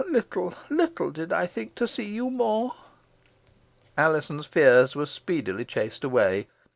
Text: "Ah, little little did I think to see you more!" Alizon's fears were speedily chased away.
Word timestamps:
"Ah, 0.01 0.03
little 0.09 0.55
little 0.71 1.11
did 1.11 1.31
I 1.31 1.45
think 1.45 1.75
to 1.75 1.87
see 1.87 2.07
you 2.11 2.31
more!" 2.31 2.73
Alizon's 3.95 4.47
fears 4.47 4.95
were 4.95 5.05
speedily 5.05 5.63
chased 5.63 6.03
away. 6.03 6.47